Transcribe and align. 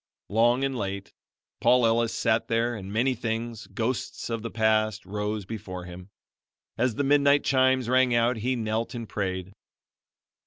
Long 0.29 0.63
and 0.63 0.75
late, 0.75 1.13
Paul 1.59 1.85
Ellis 1.85 2.11
sat 2.11 2.47
there 2.47 2.73
and 2.73 2.91
many 2.91 3.13
things, 3.13 3.67
ghosts 3.67 4.31
of 4.31 4.41
the 4.41 4.49
past, 4.49 5.05
rose 5.05 5.45
before 5.45 5.83
him. 5.85 6.09
As 6.75 6.95
the 6.95 7.03
midnight 7.03 7.43
chimes 7.43 7.87
rang 7.87 8.11
out 8.15 8.37
he 8.37 8.55
knelt 8.55 8.95
and 8.95 9.07
prayed. 9.07 9.53